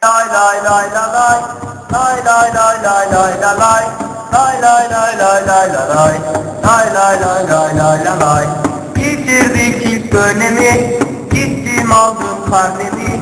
Lay 0.00 0.28
lay 0.28 0.62
lay 0.62 0.86
la 0.94 1.04
lay 1.16 1.38
Lay 1.90 2.16
lay 2.26 2.48
lay 2.56 2.76
lay 2.86 3.04
lay 3.14 3.32
la 3.42 3.52
lay 3.62 3.84
Lay 4.32 4.54
lay 4.62 4.84
lay 4.92 5.12
lay 5.20 5.40
lay 5.48 5.66
la 5.74 5.82
lay 5.92 6.14
Lay 6.66 6.86
lay 6.96 7.14
lay 7.22 7.42
lay 7.50 7.70
lay 7.78 8.04
la 8.04 8.14
lay 8.22 8.44
Bitirdik 8.94 9.82
ilk 9.86 10.12
dönemi 10.12 11.00
Gittim 11.30 11.92
aldım 11.92 12.38
karnemi 12.50 13.20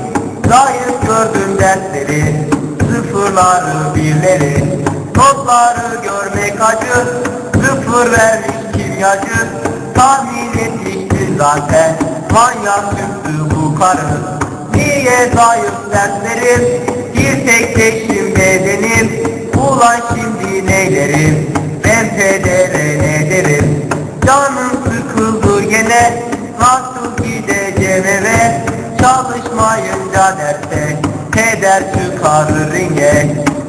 Layık 0.50 1.06
gördüm 1.06 1.58
dersleri 1.58 2.50
Sıfırları 2.80 3.94
birleri 3.94 4.84
Notları 5.16 5.88
görmek 6.02 6.60
acı 6.60 7.06
Sıfır 7.52 8.12
vermiş 8.12 8.56
kimyacı 8.76 9.48
Tahmin 9.94 10.58
etmiştin 10.58 11.38
zaten 11.38 11.96
Manyak 12.30 12.90
çıktı 12.90 13.32
bu 13.50 13.78
karı 13.78 14.35
Niye 14.76 15.30
zayıf 15.34 15.74
derslerim 15.92 16.82
Bir 17.14 17.46
tek 17.46 17.76
teşim 17.76 18.34
bedenim. 18.36 19.10
Ulan 19.56 20.00
şimdi 20.08 20.66
neylerim? 20.66 21.50
Ben 21.84 22.16
pedere 22.16 22.98
ne 22.98 23.30
derim? 23.30 23.88
Canım 24.26 24.70
sıkıldı 24.84 25.62
gene. 25.62 26.22
Nasıl 26.60 27.24
gideceğim 27.24 28.04
eve? 28.04 28.64
Çalışmayınca 29.00 30.36
derse 30.38 30.96
Peder 31.32 31.82
çıkarır 31.92 32.72
ringe. 32.72 33.26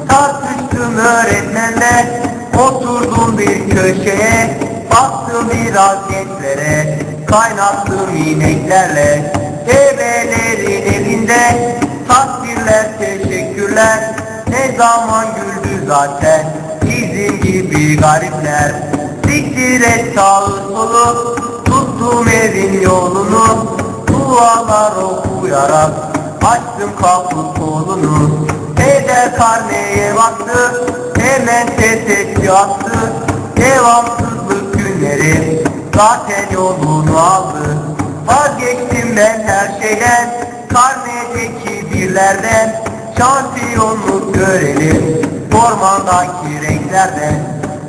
Tartıştım 0.08 0.98
öğretmenle. 0.98 2.22
Oturdum 2.54 3.38
bir 3.38 3.70
köşeye. 3.70 4.58
Baktım 4.90 5.50
biraz 5.50 5.98
gençlere. 6.10 6.98
Kaynattım 7.26 8.16
ineklerle 8.16 9.37
teşekkürler 13.78 14.14
Ne 14.48 14.76
zaman 14.78 15.26
güldü 15.34 15.86
zaten? 15.86 16.46
Bizim 16.82 17.40
gibi 17.40 17.96
garipler. 17.96 18.72
Siktir 19.26 19.80
et 19.80 20.14
sağı 20.14 20.46
solu 20.46 21.36
Tuttum 21.64 22.28
evin 22.28 22.80
yolunu. 22.80 23.76
Dualar 24.08 24.92
okuyarak 24.96 25.90
Açtım 26.42 26.90
kapı 27.02 27.60
kolunu. 27.60 28.46
Peder 28.76 29.36
karneye 29.36 30.16
baktı 30.16 30.84
Hemen 31.18 31.66
ses 31.66 32.18
etti 32.18 32.52
attı. 32.52 33.12
Devamsızlık 33.56 34.74
günleri 34.74 35.62
Zaten 35.96 36.54
yolunu 36.54 37.18
aldı. 37.18 37.78
Vazgeçtim 38.26 39.16
ben 39.16 39.42
her 39.46 39.82
şeyden 39.82 40.30
Karnedeki 40.68 41.92
birlerden 41.92 42.87
şampiyonluk 43.18 44.34
görelim 44.34 45.22
Formandaki 45.50 46.62
renklerde 46.62 47.32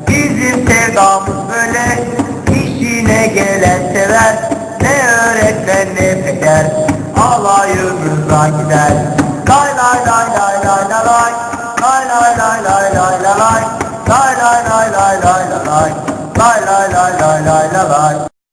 Bizim 0.08 0.68
sevdamız 0.68 1.38
böyle 1.50 2.04
işine 2.52 3.28
gelen 3.28 3.94
sever 3.94 4.36
Ne 4.82 5.08
öğretmen 5.08 5.88
ne 5.96 6.22
peker 6.22 6.66
Alayımıza 7.18 8.48
gider 8.48 8.94
Lay 9.50 9.70
lay 9.78 10.06
lay 10.08 10.26
lay 10.38 10.66
lay 10.66 10.90
lay 10.90 11.06
lay 11.06 11.34
Lay 11.82 12.08
lay 12.10 12.38
lay 12.38 12.64
lay 12.64 12.96
lay 12.96 13.24
lay 13.24 13.40
lay 13.40 13.64
Lay 14.10 14.36
lay 14.38 14.64
lay 14.70 14.92
lay 14.92 15.22
lay 15.22 15.50
lay 15.50 15.66
lay 15.66 15.92
Lay 16.40 16.62
lay 16.66 16.94
lay 16.94 17.22
lay 17.22 17.46
lay 17.46 17.90
lay 17.90 18.39